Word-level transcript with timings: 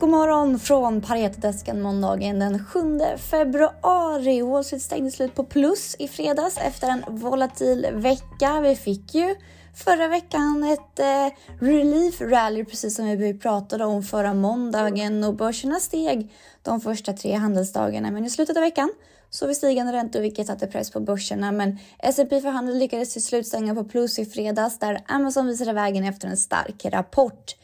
God 0.00 0.10
morgon 0.10 0.58
från 0.58 1.00
Paretodesken 1.00 1.82
måndagen 1.82 2.38
den 2.38 2.64
7 2.64 2.80
februari. 3.16 4.42
Wall 4.42 4.64
Street 4.64 4.82
stängde 4.82 5.10
slut 5.10 5.34
på 5.34 5.44
plus 5.44 5.96
i 5.98 6.08
fredags 6.08 6.58
efter 6.58 6.88
en 6.88 7.04
volatil 7.08 7.86
vecka. 7.92 8.60
Vi 8.60 8.76
fick 8.76 9.14
ju 9.14 9.34
förra 9.74 10.08
veckan 10.08 10.64
ett 10.64 10.98
eh, 10.98 11.38
relief 11.66 12.20
rally 12.20 12.64
precis 12.64 12.96
som 12.96 13.18
vi 13.18 13.38
pratade 13.38 13.84
om 13.84 14.02
förra 14.02 14.34
måndagen 14.34 15.24
och 15.24 15.34
börserna 15.34 15.80
steg 15.80 16.32
de 16.62 16.80
första 16.80 17.12
tre 17.12 17.34
handelsdagarna. 17.34 18.10
Men 18.10 18.24
i 18.24 18.30
slutet 18.30 18.56
av 18.56 18.62
veckan 18.62 18.92
så 19.30 19.46
vi 19.46 19.54
stigande 19.54 19.92
räntor 19.92 20.20
vilket 20.20 20.46
satte 20.46 20.66
press 20.66 20.90
på 20.90 21.00
börserna. 21.00 21.52
Men 21.52 21.78
S&P 21.98 22.40
för 22.40 22.48
handel 22.48 22.78
lyckades 22.78 23.12
till 23.12 23.24
slut 23.24 23.46
stänga 23.46 23.74
på 23.74 23.84
plus 23.84 24.18
i 24.18 24.26
fredags 24.26 24.78
där 24.78 25.00
Amazon 25.06 25.46
visade 25.46 25.72
vägen 25.72 26.04
efter 26.04 26.28
en 26.28 26.36
stark 26.36 26.84
rapport. 26.84 27.54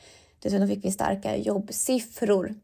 Dessutom 0.42 0.68
fick 0.68 0.84
vi 0.84 0.92
starka 0.92 1.36
jobbsiffror. 1.36 2.54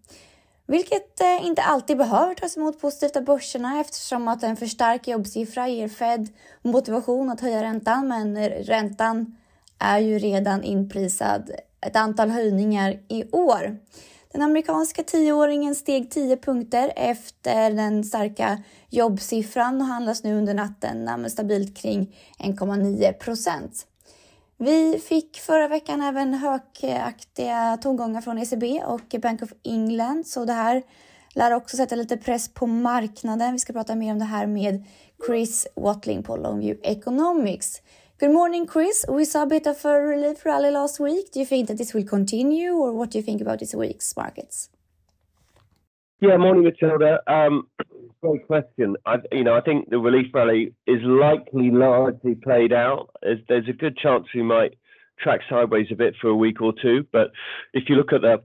Vilket 0.67 1.21
eh, 1.21 1.47
inte 1.47 1.62
alltid 1.62 1.98
behöver 1.98 2.35
tas 2.35 2.57
emot 2.57 2.81
positivt 2.81 3.17
av 3.17 3.25
börserna 3.25 3.81
eftersom 3.81 4.29
att 4.29 4.43
en 4.43 4.57
för 4.57 4.67
stark 4.67 5.09
jobbsiffra 5.09 5.69
ger 5.69 5.89
Fed 5.89 6.29
motivation 6.62 7.31
att 7.31 7.41
höja 7.41 7.62
räntan. 7.62 8.09
Men 8.09 8.48
räntan 8.48 9.37
är 9.79 9.98
ju 9.98 10.19
redan 10.19 10.62
inprisad 10.62 11.51
ett 11.81 11.97
antal 11.97 12.31
höjningar 12.31 13.01
i 13.09 13.25
år. 13.31 13.79
Den 14.33 14.43
amerikanska 14.43 15.03
tioåringen 15.03 15.75
steg 15.75 16.11
10 16.11 16.37
punkter 16.37 16.93
efter 16.97 17.70
den 17.70 18.05
starka 18.05 18.62
jobbsiffran 18.91 19.81
och 19.81 19.87
handlas 19.87 20.25
nu 20.25 20.39
under 20.39 20.55
natten 20.55 21.31
stabilt 21.31 21.77
kring 21.77 22.17
1,9 22.39 23.12
procent. 23.12 23.87
Vi 24.65 24.98
fick 24.98 25.37
förra 25.37 25.69
veckan 25.69 26.00
även 26.00 26.34
hökaktiga 26.34 27.78
tongångar 27.83 28.20
från 28.20 28.39
ECB 28.39 28.83
och 28.87 29.20
Bank 29.23 29.42
of 29.42 29.53
England, 29.64 30.27
så 30.27 30.45
det 30.45 30.53
här 30.53 30.83
lär 31.34 31.55
också 31.55 31.77
sätta 31.77 31.97
lite 31.97 32.17
press 32.17 32.55
på 32.55 32.67
marknaden. 32.67 33.53
Vi 33.53 33.59
ska 33.59 33.72
prata 33.72 33.95
mer 33.95 34.12
om 34.12 34.19
det 34.19 34.25
här 34.25 34.47
med 34.47 34.84
Chris 35.27 35.67
Watling 35.77 36.22
på 36.22 36.37
Longview 36.37 36.91
Economics. 36.91 37.83
Good 38.20 38.31
morning, 38.31 38.69
Chris. 38.72 39.05
We 39.09 39.25
saw 39.25 39.42
a 39.42 39.47
bit 39.47 39.67
of 39.67 39.84
a 39.84 39.98
relief 39.98 40.47
rally 40.47 40.70
last 40.70 41.00
week. 41.00 41.33
Do 41.33 41.41
you 41.41 41.47
think 41.47 41.69
that 41.69 41.78
this 41.78 41.94
will 41.94 42.09
continue, 42.09 42.70
or 42.70 42.92
what 42.98 43.12
do 43.12 43.19
you 43.19 43.25
think 43.25 43.42
about 43.42 43.59
this 43.59 43.75
week's 43.75 44.17
markets? 44.17 44.70
Yeah, 46.20 46.39
morning, 46.39 46.65
Matilda. 46.65 47.20
Um, 47.27 47.67
great 48.23 48.47
question. 48.47 48.97
I, 49.05 49.17
you 49.33 49.45
know, 49.45 49.55
I 49.55 49.61
think 49.61 49.91
the 49.91 49.98
relief 49.98 50.27
rally 50.33 50.75
is 50.87 51.01
likely 51.03 51.70
largely 51.70 52.37
played 52.37 52.73
out. 52.73 53.11
There's, 53.20 53.41
there's 53.48 53.69
a 53.69 53.73
good 53.73 53.97
chance 53.97 54.27
we 54.34 54.42
might 54.42 54.78
track 55.20 55.41
sideways 55.51 55.89
a 55.91 55.97
bit 55.97 56.15
for 56.20 56.28
a 56.28 56.37
week 56.37 56.61
or 56.62 56.73
two. 56.81 57.05
But 57.12 57.33
if 57.75 57.89
you 57.89 57.97
look 57.97 58.12
at 58.12 58.23
the 58.23 58.43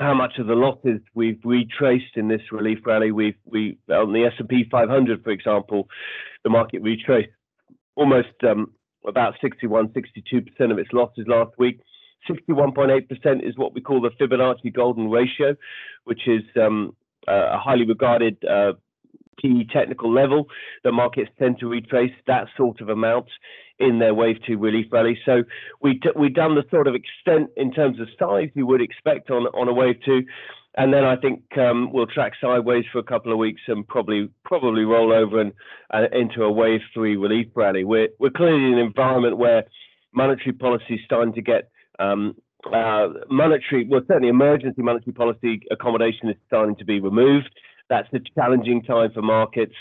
how 0.00 0.14
much 0.14 0.38
of 0.38 0.46
the 0.46 0.54
losses 0.54 1.00
we've 1.14 1.40
retraced 1.44 2.16
in 2.16 2.28
this 2.28 2.40
relief 2.50 2.78
rally, 2.86 3.12
we've 3.12 3.36
we 3.44 3.78
on 3.90 4.12
the 4.12 4.24
S 4.24 4.32
and 4.38 4.48
P 4.48 4.64
500, 4.70 5.22
for 5.22 5.30
example, 5.30 5.88
the 6.44 6.50
market 6.50 6.80
retraced 6.80 7.30
almost 7.94 8.28
um, 8.48 8.72
about 9.06 9.34
61, 9.42 9.92
62 9.92 10.42
percent 10.42 10.72
of 10.72 10.78
its 10.78 10.90
losses 10.92 11.26
last 11.26 11.52
week. 11.58 11.80
61.8% 12.30 13.46
is 13.46 13.58
what 13.58 13.74
we 13.74 13.80
call 13.80 14.00
the 14.00 14.10
Fibonacci 14.10 14.72
golden 14.72 15.10
ratio, 15.10 15.56
which 16.04 16.28
is 16.28 16.42
um, 16.56 16.94
a 17.26 17.58
highly 17.58 17.84
regarded 17.84 18.36
uh, 18.44 18.72
key 19.40 19.66
technical 19.72 20.12
level. 20.12 20.46
The 20.84 20.92
markets 20.92 21.30
tend 21.38 21.58
to 21.60 21.66
retrace 21.66 22.12
that 22.26 22.48
sort 22.56 22.80
of 22.80 22.88
amount 22.88 23.26
in 23.78 23.98
their 23.98 24.14
wave 24.14 24.36
two 24.46 24.58
relief 24.58 24.86
rally. 24.90 25.18
So 25.24 25.42
we 25.80 26.00
we've 26.16 26.34
done 26.34 26.54
the 26.54 26.64
sort 26.70 26.86
of 26.86 26.94
extent 26.94 27.50
in 27.56 27.72
terms 27.72 28.00
of 28.00 28.08
size 28.18 28.50
you 28.54 28.66
would 28.66 28.82
expect 28.82 29.30
on 29.30 29.46
on 29.46 29.68
a 29.68 29.72
wave 29.72 29.96
two. 30.04 30.22
And 30.74 30.92
then 30.94 31.04
I 31.04 31.16
think 31.16 31.42
um, 31.58 31.92
we'll 31.92 32.06
track 32.06 32.32
sideways 32.40 32.86
for 32.90 32.98
a 32.98 33.02
couple 33.02 33.30
of 33.30 33.36
weeks 33.36 33.60
and 33.68 33.86
probably 33.86 34.30
probably 34.44 34.84
roll 34.84 35.12
over 35.12 35.38
and 35.38 35.52
uh, 35.92 36.04
into 36.12 36.44
a 36.44 36.50
wave 36.50 36.80
three 36.94 37.16
relief 37.16 37.48
rally. 37.54 37.84
We're 37.84 38.08
we're 38.18 38.30
clearly 38.30 38.64
in 38.64 38.74
an 38.74 38.78
environment 38.78 39.36
where 39.36 39.64
monetary 40.14 40.52
policy 40.52 40.94
is 40.94 41.00
starting 41.04 41.34
to 41.34 41.42
get 41.42 41.70
um, 41.98 42.36
uh, 42.66 43.08
monetary, 43.28 43.86
well, 43.88 44.02
certainly 44.06 44.28
emergency 44.28 44.82
monetary 44.82 45.12
policy 45.12 45.62
accommodation 45.70 46.28
is 46.28 46.36
starting 46.46 46.76
to 46.76 46.84
be 46.84 47.00
removed. 47.00 47.50
That's 47.92 48.08
a 48.14 48.20
challenging 48.34 48.82
time 48.84 49.10
for 49.12 49.20
markets. 49.20 49.74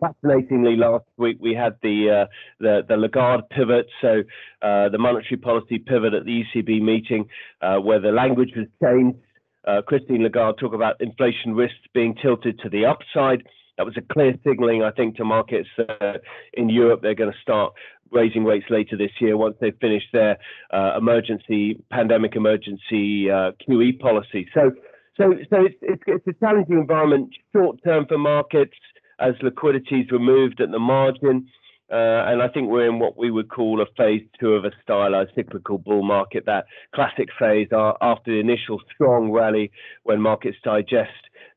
Fascinatingly, 0.00 0.74
last 0.74 1.04
week 1.16 1.36
we 1.38 1.54
had 1.54 1.76
the 1.80 2.24
uh, 2.24 2.26
the, 2.58 2.82
the 2.88 2.96
Lagarde 2.96 3.44
pivot, 3.52 3.86
so 4.00 4.24
uh, 4.62 4.88
the 4.88 4.98
monetary 4.98 5.36
policy 5.36 5.78
pivot 5.78 6.12
at 6.12 6.24
the 6.24 6.42
ECB 6.42 6.82
meeting, 6.82 7.28
uh, 7.60 7.76
where 7.76 8.00
the 8.00 8.10
language 8.10 8.50
was 8.56 8.66
changed. 8.82 9.16
Uh, 9.64 9.80
Christine 9.86 10.24
Lagarde 10.24 10.58
talked 10.58 10.74
about 10.74 11.00
inflation 11.00 11.54
risks 11.54 11.78
being 11.94 12.16
tilted 12.20 12.58
to 12.64 12.68
the 12.68 12.84
upside. 12.84 13.44
That 13.78 13.86
was 13.86 13.96
a 13.96 14.12
clear 14.12 14.34
signaling, 14.44 14.82
I 14.82 14.90
think, 14.90 15.14
to 15.18 15.24
markets 15.24 15.68
uh, 15.78 16.14
in 16.54 16.68
Europe. 16.68 16.98
They're 17.00 17.14
going 17.14 17.30
to 17.30 17.38
start 17.42 17.74
raising 18.10 18.44
rates 18.44 18.66
later 18.70 18.96
this 18.96 19.12
year 19.20 19.36
once 19.36 19.54
they've 19.60 19.78
finished 19.80 20.08
their 20.12 20.36
uh, 20.72 20.94
emergency 20.98 21.80
pandemic 21.92 22.34
emergency 22.34 23.26
QE 23.26 24.00
policy. 24.00 24.48
So, 24.52 24.72
so, 25.16 25.34
so 25.50 25.64
it's, 25.66 25.76
it's, 25.82 26.02
it's 26.06 26.26
a 26.26 26.32
challenging 26.44 26.78
environment 26.78 27.30
short 27.52 27.78
term 27.84 28.06
for 28.06 28.18
markets 28.18 28.76
as 29.20 29.34
liquidity 29.42 30.00
is 30.00 30.10
removed 30.10 30.60
at 30.60 30.70
the 30.70 30.78
margin. 30.78 31.48
Uh, 31.90 32.24
and 32.26 32.42
I 32.42 32.48
think 32.48 32.70
we're 32.70 32.88
in 32.88 32.98
what 32.98 33.18
we 33.18 33.30
would 33.30 33.50
call 33.50 33.82
a 33.82 33.86
phase 33.98 34.22
two 34.40 34.54
of 34.54 34.64
a 34.64 34.70
stylized 34.82 35.32
cyclical 35.34 35.76
bull 35.76 36.02
market, 36.02 36.46
that 36.46 36.64
classic 36.94 37.28
phase 37.38 37.68
after 37.72 38.32
the 38.32 38.40
initial 38.40 38.80
strong 38.94 39.30
rally 39.30 39.70
when 40.04 40.18
markets 40.18 40.56
digest 40.64 41.10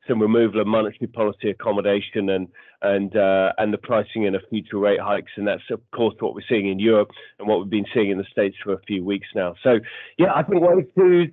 some 0.08 0.22
removal 0.22 0.62
of 0.62 0.68
monetary 0.68 1.08
policy 1.08 1.50
accommodation 1.50 2.30
and 2.30 2.48
and 2.82 3.16
uh, 3.16 3.54
and 3.58 3.74
the 3.74 3.78
pricing 3.78 4.24
in 4.24 4.36
of 4.36 4.42
future 4.50 4.78
rate 4.78 5.00
hikes, 5.00 5.32
and 5.38 5.48
that's 5.48 5.64
of 5.72 5.80
course 5.92 6.16
what 6.20 6.36
we're 6.36 6.42
seeing 6.48 6.68
in 6.68 6.80
Europe 6.80 7.10
and 7.40 7.48
what 7.48 7.60
we've 7.60 7.70
been 7.70 7.86
seeing 7.94 8.12
in 8.12 8.18
the 8.18 8.26
states 8.30 8.56
for 8.64 8.74
a 8.74 8.82
few 8.82 9.04
weeks 9.04 9.28
now. 9.34 9.56
So 9.64 9.80
yeah, 10.18 10.34
I 10.36 10.44
think 10.44 10.62
wave 10.62 10.86
two 10.96 11.32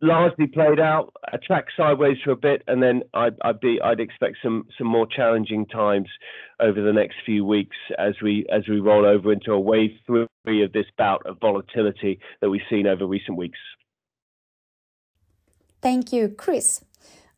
largely 0.00 0.46
played 0.46 0.80
out. 0.80 1.12
I 1.32 1.36
tracked 1.36 1.72
sideways 1.76 2.18
for 2.24 2.30
a 2.32 2.36
bit, 2.36 2.62
and 2.66 2.82
then 2.82 3.02
I'd, 3.14 3.36
I'd 3.42 3.60
be 3.60 3.80
I'd 3.82 4.00
expect 4.00 4.38
some 4.42 4.66
some 4.78 4.86
more 4.86 5.06
challenging 5.06 5.66
times 5.66 6.08
over 6.60 6.80
the 6.82 6.92
next 6.92 7.16
few 7.24 7.44
weeks 7.44 7.76
as 7.98 8.14
we 8.22 8.46
as 8.52 8.68
we 8.68 8.80
roll 8.80 9.04
over 9.06 9.32
into 9.32 9.52
a 9.52 9.60
wave 9.60 9.90
three 10.06 10.64
of 10.64 10.72
this 10.72 10.86
bout 10.96 11.24
of 11.26 11.38
volatility 11.40 12.20
that 12.40 12.50
we've 12.50 12.68
seen 12.70 12.86
over 12.86 13.06
recent 13.06 13.36
weeks. 13.36 13.58
Thank 15.82 16.12
you, 16.12 16.34
Chris. 16.44 16.82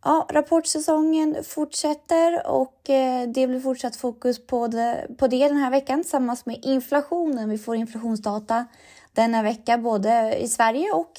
Ja, 0.05 0.27
rapportsäsongen 0.33 1.45
fortsätter 1.45 2.47
och 2.47 2.91
eh, 2.91 3.29
det 3.29 3.47
blir 3.47 3.61
fortsatt 3.61 3.97
fokus 3.97 4.47
på 4.47 4.67
det, 4.67 5.07
på 5.19 5.27
det 5.27 5.49
den 5.49 5.57
här 5.57 5.71
veckan 5.71 6.03
tillsammans 6.03 6.47
med 6.47 6.59
inflationen. 6.63 7.51
Vi 7.51 7.59
får 7.59 7.77
inflationsdata 7.77 8.67
denna 9.13 9.43
vecka 9.43 9.79
både 9.79 10.37
i 10.39 10.49
Sverige 10.49 10.93
och 10.93 11.13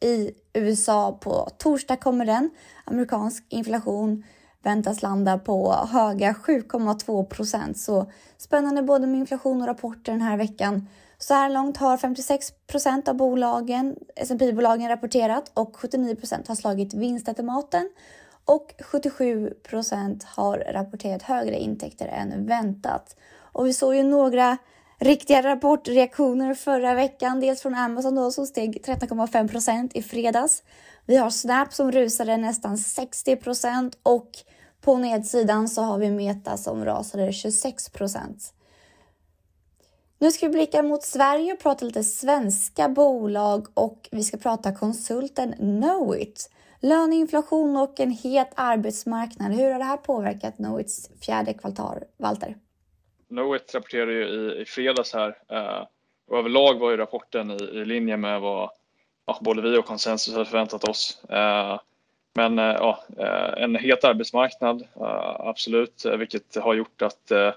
i 0.00 0.30
USA. 0.52 1.18
På 1.20 1.48
torsdag 1.58 1.96
kommer 1.96 2.24
den. 2.24 2.50
Amerikansk 2.84 3.44
inflation 3.48 4.24
väntas 4.62 5.02
landa 5.02 5.38
på 5.38 5.72
höga 5.72 6.32
7,2 6.32 7.24
procent. 7.24 7.78
Så 7.78 8.10
spännande 8.36 8.82
både 8.82 9.06
med 9.06 9.20
inflation 9.20 9.60
och 9.60 9.68
rapporter 9.68 10.12
den 10.12 10.22
här 10.22 10.36
veckan. 10.36 10.88
Så 11.18 11.34
här 11.34 11.50
långt 11.50 11.76
har 11.76 11.96
56 11.96 12.52
procent 12.66 13.08
av 13.08 13.14
bolagen, 13.14 13.96
S&P 14.16 14.52
bolagen 14.52 14.88
rapporterat 14.88 15.50
och 15.54 15.76
79 15.76 16.16
procent 16.16 16.48
har 16.48 16.54
slagit 16.54 16.94
vinstestimaten 16.94 17.90
och 18.44 18.74
77 18.80 19.54
procent 19.62 20.24
har 20.24 20.58
rapporterat 20.58 21.22
högre 21.22 21.58
intäkter 21.58 22.06
än 22.06 22.46
väntat. 22.46 23.16
Och 23.52 23.66
vi 23.66 23.72
såg 23.72 23.94
ju 23.94 24.02
några 24.02 24.58
riktiga 25.00 25.42
rapportreaktioner 25.42 26.54
förra 26.54 26.94
veckan. 26.94 27.40
Dels 27.40 27.62
från 27.62 27.74
Amazon 27.74 28.14
då 28.14 28.30
som 28.30 28.46
steg 28.46 28.82
13,5 28.84 29.48
procent 29.48 29.96
i 29.96 30.02
fredags. 30.02 30.62
Vi 31.06 31.16
har 31.16 31.30
Snap 31.30 31.72
som 31.72 31.92
rusade 31.92 32.36
nästan 32.36 32.78
60 32.78 33.36
procent 33.36 33.98
och 34.02 34.30
på 34.80 34.96
nedsidan 34.96 35.68
så 35.68 35.82
har 35.82 35.98
vi 35.98 36.10
Meta 36.10 36.56
som 36.56 36.84
rasade 36.84 37.32
26 37.32 37.88
procent. 37.88 38.52
Nu 40.18 40.30
ska 40.30 40.46
vi 40.46 40.52
blicka 40.52 40.82
mot 40.82 41.02
Sverige 41.02 41.52
och 41.52 41.58
prata 41.58 41.84
lite 41.84 42.04
svenska 42.04 42.88
bolag 42.88 43.66
och 43.74 44.08
vi 44.12 44.24
ska 44.24 44.36
prata 44.36 44.74
konsulten 44.74 45.52
Knowit. 45.52 46.50
Löneinflation 46.80 47.76
och 47.76 48.00
en 48.00 48.10
het 48.10 48.50
arbetsmarknad. 48.54 49.52
Hur 49.52 49.70
har 49.70 49.78
det 49.78 49.84
här 49.84 49.96
påverkat 49.96 50.56
Knowits 50.56 51.10
fjärde 51.20 51.54
kvartal, 51.54 51.98
Walter? 52.18 52.56
Knowit 53.30 53.74
rapporterade 53.74 54.12
ju 54.12 54.24
i, 54.24 54.60
i 54.60 54.64
fredags 54.64 55.14
här 55.14 55.38
eh, 55.48 55.86
och 56.26 56.38
överlag 56.38 56.78
var 56.78 56.90
ju 56.90 56.96
rapporten 56.96 57.50
i, 57.50 57.54
i 57.54 57.84
linje 57.84 58.16
med 58.16 58.40
vad 58.40 58.70
ja, 59.26 59.38
både 59.40 59.62
vi 59.62 59.78
och 59.78 59.84
konsensus 59.84 60.34
hade 60.34 60.46
förväntat 60.46 60.84
oss. 60.84 61.24
Eh, 61.28 61.80
men 62.34 62.58
eh, 62.58 62.64
ja, 62.64 63.04
eh, 63.18 63.62
en 63.62 63.76
het 63.76 64.04
arbetsmarknad, 64.04 64.82
eh, 64.82 65.40
absolut, 65.40 66.04
eh, 66.04 66.16
vilket 66.16 66.56
har 66.56 66.74
gjort 66.74 67.02
att 67.02 67.30
eh, 67.30 67.52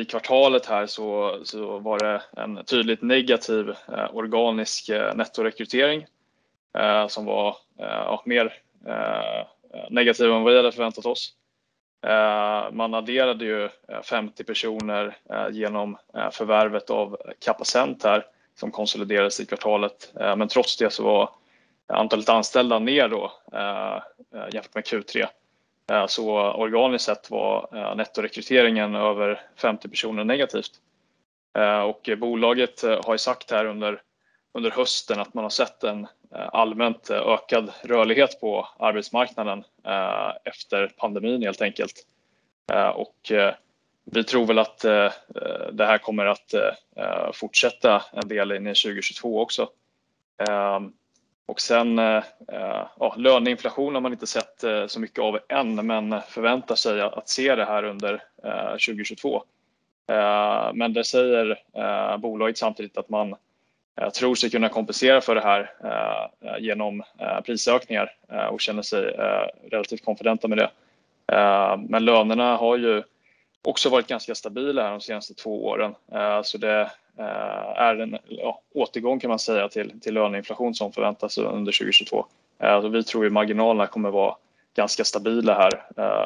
i 0.00 0.04
kvartalet 0.04 0.66
här 0.66 0.86
så, 0.86 1.40
så 1.44 1.78
var 1.78 1.98
det 1.98 2.22
en 2.36 2.64
tydligt 2.64 3.02
negativ 3.02 3.74
organisk 4.12 4.90
nettorekrytering 5.14 6.06
som 7.08 7.24
var 7.24 7.56
ja, 7.78 8.22
mer 8.26 8.54
negativ 9.90 10.26
än 10.26 10.42
vad 10.42 10.52
vi 10.52 10.56
hade 10.56 10.72
förväntat 10.72 11.06
oss. 11.06 11.34
Eh, 12.02 12.72
man 12.72 12.94
adderade 12.94 13.44
ju 13.44 13.64
eh, 13.64 14.02
50 14.02 14.44
personer 14.44 15.16
eh, 15.30 15.48
genom 15.50 15.96
förvärvet 16.32 16.90
av 16.90 17.16
Capacent 17.38 18.04
här 18.04 18.26
som 18.54 18.70
konsoliderades 18.70 19.40
i 19.40 19.46
kvartalet. 19.46 20.12
Men 20.14 20.48
trots 20.48 20.76
det 20.76 20.90
så 20.90 21.04
var 21.04 21.30
antalet 21.86 22.28
anställda 22.28 22.78
ner 22.78 23.08
då 23.08 23.32
jämfört 24.52 24.74
med 24.74 24.84
Q3. 24.84 25.26
Så 26.06 26.52
organiskt 26.52 27.04
sett 27.04 27.30
var 27.30 27.94
nettorekryteringen 27.94 28.94
över 28.94 29.40
50 29.56 29.88
personer 29.88 30.24
negativt. 30.24 30.70
Och 31.84 32.10
bolaget 32.18 32.82
har 32.82 33.14
ju 33.14 33.18
sagt 33.18 33.50
här 33.50 33.64
under 33.64 34.70
hösten 34.70 35.20
att 35.20 35.34
man 35.34 35.44
har 35.44 35.50
sett 35.50 35.84
en 35.84 36.06
Eh, 36.34 36.48
allmänt 36.52 37.10
ökad 37.10 37.72
rörlighet 37.82 38.40
på 38.40 38.68
arbetsmarknaden 38.78 39.64
eh, 39.86 40.32
efter 40.44 40.92
pandemin 40.96 41.42
helt 41.42 41.62
enkelt. 41.62 42.06
Eh, 42.72 42.88
och 42.88 43.32
vi 44.04 44.24
tror 44.24 44.46
väl 44.46 44.58
att 44.58 44.78
det 45.72 45.86
här 45.86 45.98
kommer 45.98 46.26
att 46.26 46.54
fortsätta 47.32 48.02
en 48.12 48.28
del 48.28 48.52
in 48.52 48.66
i 48.66 48.74
2022 48.74 49.40
också. 49.40 49.68
Ehm, 50.48 50.92
och 51.46 51.60
sen, 51.60 51.98
ja, 52.98 53.14
löneinflation 53.16 53.94
har 53.94 54.00
man 54.00 54.12
inte 54.12 54.26
sett 54.26 54.64
så 54.86 55.00
mycket 55.00 55.18
av 55.18 55.38
än, 55.48 55.86
men 55.86 56.20
förväntar 56.28 56.74
sig 56.74 57.00
att 57.00 57.28
se 57.28 57.54
det 57.54 57.64
här 57.64 57.84
under 57.84 58.22
2022. 58.72 59.42
Men 60.74 60.92
det 60.92 61.04
säger 61.04 61.58
bolaget 62.18 62.58
samtidigt 62.58 62.96
att 62.96 63.08
man 63.08 63.36
tror 64.14 64.34
sig 64.34 64.50
kunna 64.50 64.68
kompensera 64.68 65.20
för 65.20 65.34
det 65.34 65.40
här 65.40 65.72
eh, 65.84 66.58
genom 66.58 67.02
eh, 67.18 67.40
prisökningar 67.40 68.12
eh, 68.32 68.44
och 68.46 68.60
känner 68.60 68.82
sig 68.82 69.02
relativt 69.70 70.04
konfidenta 70.04 70.48
med 70.48 70.58
det. 70.58 70.70
Men 71.88 72.04
lönerna 72.04 72.56
har 72.56 72.76
ju 72.76 73.02
också 73.62 73.88
varit 73.88 74.06
ganska 74.06 74.34
stabila 74.34 74.82
här 74.82 74.90
de 74.90 75.00
senaste 75.00 75.34
två 75.34 75.66
åren. 75.66 75.94
Så 76.42 76.58
det 76.58 76.90
är 77.76 77.96
en 77.96 78.18
återgång 78.74 79.20
kan 79.20 79.28
man 79.28 79.38
säga 79.38 79.68
till 79.68 80.14
löneinflation 80.14 80.74
som 80.74 80.92
förväntas 80.92 81.38
under 81.38 81.72
2022. 81.72 82.26
Så 82.60 82.88
vi 82.88 83.04
tror 83.04 83.24
ju 83.24 83.30
marginalerna 83.30 83.86
kommer 83.86 84.10
vara 84.10 84.36
ganska 84.74 85.04
stabila 85.04 85.54
här 85.54 85.82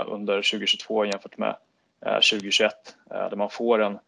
under 0.06 0.36
2022 0.36 1.04
jämfört 1.04 1.38
med 1.38 1.56
2021, 2.04 2.72
där 3.08 3.36
man 3.36 3.50
får 3.50 3.82
en 3.82 3.98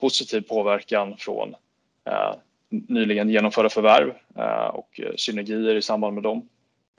positiv 0.00 0.40
påverkan 0.40 1.16
från 1.16 1.54
Eh, 2.04 2.34
nyligen 2.70 3.28
genomförda 3.28 3.68
förvärv 3.68 4.14
eh, 4.36 4.66
och 4.66 5.00
synergier 5.16 5.74
i 5.74 5.82
samband 5.82 6.14
med 6.14 6.22
dem. 6.22 6.48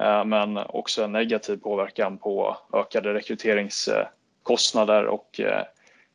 Eh, 0.02 0.26
men 0.26 0.58
också 0.58 1.04
en 1.04 1.12
negativ 1.12 1.58
påverkan 1.58 2.18
på 2.18 2.58
ökade 2.74 3.14
rekryteringskostnader 3.14 5.06
och 5.06 5.40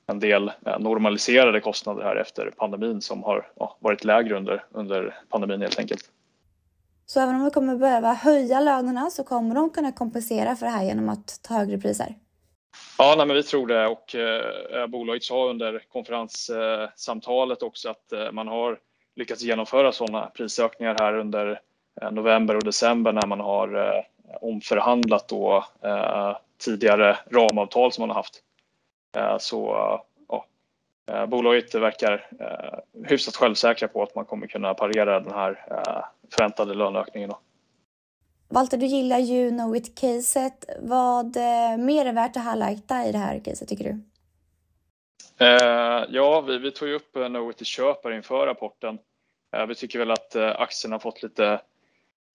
en 0.06 0.20
del 0.20 0.52
normaliserade 0.78 1.60
kostnader 1.60 2.02
här 2.02 2.16
efter 2.16 2.50
pandemin 2.56 3.00
som 3.00 3.22
har 3.22 3.46
varit 3.80 4.04
lägre 4.04 4.34
under 4.70 5.18
pandemin 5.28 5.60
helt 5.60 5.78
enkelt. 5.78 6.10
Så 7.06 7.20
även 7.20 7.34
om 7.34 7.44
vi 7.44 7.50
kommer 7.50 7.76
behöva 7.76 8.12
höja 8.12 8.60
lönerna 8.60 9.10
så 9.10 9.24
kommer 9.24 9.54
de 9.54 9.70
kunna 9.70 9.92
kompensera 9.92 10.56
för 10.56 10.66
det 10.66 10.72
här 10.72 10.84
genom 10.84 11.08
att 11.08 11.40
ta 11.42 11.54
högre 11.54 11.78
priser? 11.78 12.14
Ja, 12.98 13.14
nej 13.16 13.26
men 13.26 13.36
vi 13.36 13.42
tror 13.42 13.66
det 13.66 13.86
och 13.86 14.14
eh, 14.14 14.86
bolaget 14.86 15.24
sa 15.24 15.50
under 15.50 15.82
konferenssamtalet 15.92 17.62
också 17.62 17.90
att 17.90 18.12
eh, 18.12 18.32
man 18.32 18.48
har 18.48 18.78
lyckats 19.16 19.42
genomföra 19.42 19.92
sådana 19.92 20.26
prisökningar 20.26 20.96
här 20.98 21.18
under 21.18 21.60
eh, 22.02 22.10
november 22.10 22.56
och 22.56 22.64
december 22.64 23.12
när 23.12 23.26
man 23.26 23.40
har 23.40 24.04
omförhandlat 24.40 25.28
då 25.28 25.64
tidigare 26.58 27.18
ramavtal 27.30 27.92
som 27.92 28.02
man 28.02 28.08
har 28.08 28.16
haft. 28.16 28.42
Så 29.38 29.76
ja, 30.28 31.26
bolaget 31.26 31.74
verkar 31.74 32.30
hyfsat 33.06 33.36
självsäkra 33.36 33.88
på 33.88 34.02
att 34.02 34.14
man 34.14 34.24
kommer 34.24 34.46
kunna 34.46 34.74
parera 34.74 35.20
den 35.20 35.32
här 35.32 35.64
förväntade 36.30 36.74
löneökningen 36.74 37.30
då. 37.30 37.38
Valter, 38.54 38.76
du 38.76 38.86
gillar 38.86 39.18
ju 39.18 39.50
Knowit-caset. 39.50 40.64
Vad 40.78 41.36
eh, 41.36 41.76
mer 41.78 42.06
är 42.06 42.12
värt 42.12 42.36
att 42.36 42.42
highlighta 42.42 43.04
i 43.06 43.12
det 43.12 43.18
här 43.18 43.40
caset 43.44 43.68
tycker 43.68 43.84
du? 43.84 44.00
Eh, 45.44 46.04
ja, 46.08 46.40
vi 46.40 46.70
tog 46.70 46.88
ju 46.88 46.94
upp 46.94 47.16
eh, 47.16 47.26
Knowit 47.26 47.62
i 47.62 47.64
köp 47.64 48.06
inför 48.06 48.46
rapporten. 48.46 48.98
Vi 49.68 49.74
tycker 49.74 49.98
väl 49.98 50.10
att 50.10 50.36
aktien 50.36 50.92
har 50.92 50.98
fått 50.98 51.22
lite, 51.22 51.60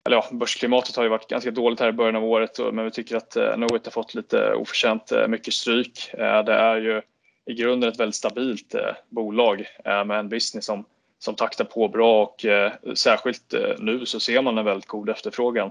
eller 0.06 0.16
ja, 0.16 0.24
börsklimatet 0.32 0.96
har 0.96 1.02
ju 1.02 1.08
varit 1.08 1.28
ganska 1.28 1.50
dåligt 1.50 1.80
här 1.80 1.88
i 1.88 1.92
början 1.92 2.16
av 2.16 2.24
året, 2.24 2.58
men 2.72 2.84
vi 2.84 2.90
tycker 2.90 3.16
att 3.16 3.36
Knowit 3.54 3.84
har 3.84 3.90
fått 3.90 4.14
lite 4.14 4.54
oförtjänt 4.54 5.12
mycket 5.28 5.54
stryk. 5.54 6.10
Det 6.12 6.52
är 6.52 6.76
ju 6.76 7.02
i 7.46 7.54
grunden 7.54 7.88
ett 7.88 8.00
väldigt 8.00 8.14
stabilt 8.14 8.74
bolag 9.08 9.66
med 9.84 10.10
en 10.10 10.28
business 10.28 10.70
som 11.18 11.34
taktar 11.36 11.64
på 11.64 11.88
bra 11.88 12.22
och 12.22 12.46
särskilt 12.94 13.54
nu 13.78 14.06
så 14.06 14.20
ser 14.20 14.42
man 14.42 14.58
en 14.58 14.64
väldigt 14.64 14.88
god 14.88 15.08
efterfrågan. 15.08 15.70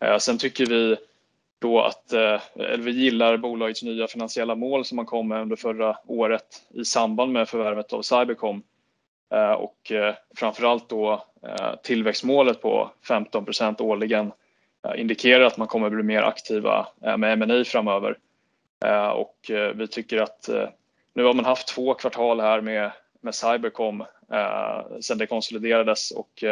Eh, 0.00 0.18
sen 0.18 0.38
tycker 0.38 0.66
vi 0.66 0.96
då 1.58 1.80
att, 1.80 2.12
eh, 2.12 2.40
eller 2.54 2.84
vi 2.84 2.90
gillar 2.90 3.36
bolagets 3.36 3.82
nya 3.82 4.06
finansiella 4.06 4.54
mål 4.54 4.84
som 4.84 4.96
man 4.96 5.06
kom 5.06 5.28
med 5.28 5.42
under 5.42 5.56
förra 5.56 5.96
året 6.06 6.62
i 6.74 6.84
samband 6.84 7.32
med 7.32 7.48
förvärvet 7.48 7.92
av 7.92 8.02
Cybercom. 8.02 8.62
Eh, 9.34 9.52
och 9.52 9.92
framförallt 10.36 10.88
då 10.88 11.24
tillväxtmålet 11.82 12.62
på 12.62 12.90
15% 13.08 13.80
årligen 13.80 14.32
indikerar 14.96 15.44
att 15.44 15.56
man 15.56 15.66
kommer 15.66 15.90
bli 15.90 16.02
mer 16.02 16.22
aktiva 16.22 16.86
med 17.16 17.42
M&A 17.42 17.64
framöver. 17.64 18.18
Och 19.14 19.50
vi 19.74 19.86
tycker 19.86 20.22
att 20.22 20.48
nu 21.14 21.24
har 21.24 21.34
man 21.34 21.44
haft 21.44 21.68
två 21.68 21.94
kvartal 21.94 22.40
här 22.40 22.60
med 22.60 23.34
Cybercom 23.34 24.04
sedan 25.00 25.18
det 25.18 25.26
konsoliderades 25.26 26.10
och 26.10 26.44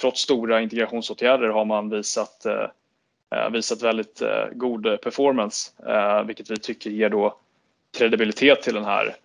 trots 0.00 0.20
stora 0.20 0.60
integrationsåtgärder 0.60 1.48
har 1.48 1.64
man 1.64 1.90
visat 1.90 2.46
Eh, 3.34 3.50
visat 3.50 3.82
väldigt 3.82 4.22
eh, 4.22 4.46
god 4.52 4.86
eh, 4.86 4.96
performance, 4.96 5.70
vilket 6.26 6.50
vi 6.50 6.56
tycker 6.56 6.90
ger 6.90 7.10
då 7.10 7.38
kredibilitet 7.98 8.62
till 8.62 8.74
den 8.74 8.84
här 8.84 9.16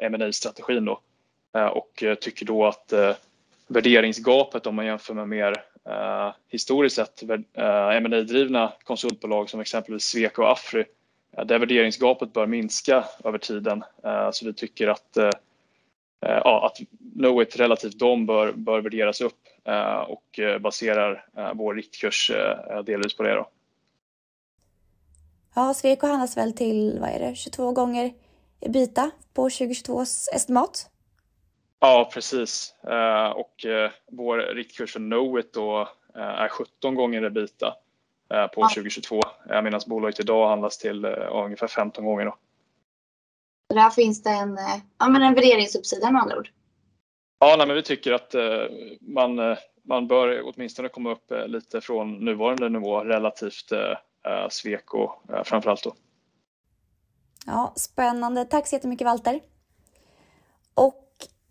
M&A-strategin 0.00 0.84
då. 0.84 1.00
Och 1.72 2.04
tycker 2.20 2.46
då 2.46 2.66
att 2.66 2.92
värderingsgapet 3.66 4.66
om 4.66 4.74
man 4.74 4.86
jämför 4.86 5.14
med 5.14 5.28
mer 5.28 5.54
historiskt 6.48 6.96
sett 6.96 7.22
M&A-drivna 7.92 8.72
konsultbolag 8.84 9.50
som 9.50 9.60
exempelvis 9.60 10.04
Sweco 10.04 10.42
och 10.42 10.50
AFRY, 10.50 10.84
där 11.44 11.58
värderingsgapet 11.58 12.32
bör 12.32 12.46
minska 12.46 13.04
över 13.24 13.38
tiden. 13.38 13.84
Så 14.32 14.46
vi 14.46 14.52
tycker 14.52 14.88
att 14.88 15.18
ja, 16.20 16.66
att 16.66 16.78
Knowit 17.14 17.56
relativt 17.56 17.98
dem 17.98 18.26
bör, 18.26 18.52
bör 18.52 18.80
värderas 18.80 19.20
upp 19.20 19.48
och 20.08 20.40
baserar 20.60 21.26
vår 21.54 21.74
riktkurs 21.74 22.30
delvis 22.84 23.16
på 23.16 23.22
det 23.22 23.34
då. 23.34 23.48
Ja, 25.54 25.74
Sweco 25.74 26.06
handlas 26.06 26.36
väl 26.36 26.52
till, 26.52 26.98
vad 27.00 27.10
är 27.10 27.18
det, 27.18 27.34
22 27.34 27.72
gånger 27.72 28.12
EBITDA 28.60 29.10
på 29.34 29.48
2022:s 29.48 30.28
estimat? 30.34 30.90
Ja, 31.80 32.10
precis. 32.14 32.74
Och 33.34 33.66
vår 34.12 34.38
riktkurs 34.38 34.92
för 34.92 35.00
Knowit 35.00 35.52
då 35.52 35.88
är 36.14 36.48
17 36.48 36.94
gånger 36.94 37.22
EBITDA 37.22 37.74
på 38.54 38.68
2022. 38.68 39.20
Medans 39.62 39.86
bolaget 39.86 40.20
idag 40.20 40.48
handlas 40.48 40.78
till 40.78 41.04
ungefär 41.04 41.66
15 41.66 42.04
gånger 42.04 42.24
då. 42.24 42.36
Där 43.74 43.90
finns 43.90 44.22
det 44.22 44.30
en, 44.30 44.58
ja 44.98 45.08
men 45.08 45.22
en 45.22 45.34
värderingsuppsida 45.34 46.10
med 46.10 46.22
andra 46.22 46.38
ord. 46.38 46.50
Ja, 47.38 47.54
nej 47.58 47.66
men 47.66 47.76
vi 47.76 47.82
tycker 47.82 48.12
att 48.12 48.34
eh, 48.34 48.42
man 49.00 49.38
eh, 49.38 49.58
man 49.84 50.08
bör 50.08 50.42
åtminstone 50.44 50.88
komma 50.88 51.12
upp 51.12 51.30
eh, 51.30 51.46
lite 51.46 51.80
från 51.80 52.24
nuvarande 52.24 52.68
nivå 52.68 53.00
relativt 53.00 53.72
Sweco 54.50 55.10
framför 55.44 55.70
allt 55.70 55.82
då. 55.82 55.94
Ja, 57.46 57.72
spännande. 57.76 58.44
Tack 58.44 58.66
så 58.66 58.74
jättemycket 58.74 59.04
Valter. 59.04 59.40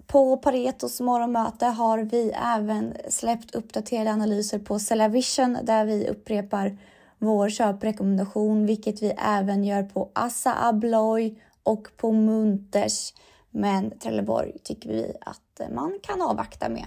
På 0.07 0.37
Paretos 0.37 1.01
morgonmöte 1.01 1.65
har 1.65 1.99
vi 1.99 2.31
även 2.55 2.93
släppt 3.09 3.55
uppdaterade 3.55 4.11
analyser 4.11 4.59
på 4.59 4.79
CellaVision 4.79 5.57
där 5.63 5.85
vi 5.85 6.07
upprepar 6.07 6.77
vår 7.17 7.49
köprekommendation, 7.49 8.65
vilket 8.65 9.01
vi 9.01 9.13
även 9.17 9.63
gör 9.63 9.83
på 9.83 10.11
Assa 10.15 10.67
Abloy 10.67 11.41
och 11.63 11.87
på 11.97 12.11
Munters. 12.11 13.13
Men 13.51 13.99
Trelleborg 13.99 14.53
tycker 14.63 14.89
vi 14.89 15.13
att 15.21 15.41
att 15.61 15.71
man 15.71 15.99
kan 16.03 16.21
avvakta 16.21 16.69
med. 16.69 16.85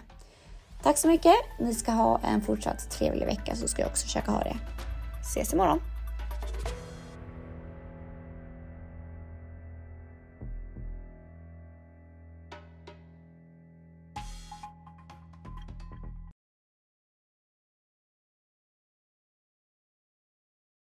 Tack 0.83 0.99
så 0.99 1.09
mycket. 1.09 1.35
Ni 1.59 1.75
ska 1.75 1.93
ha 1.93 2.21
en 2.25 2.41
fortsatt 2.43 2.91
trevlig 2.91 3.27
vecka 3.27 3.57
så 3.57 3.69
ska 3.69 3.83
jag 3.83 3.91
också 3.91 4.05
försöka 4.05 4.31
ha 4.31 4.41
det. 4.41 4.57
Ses 5.21 5.53
imorgon. 5.53 5.81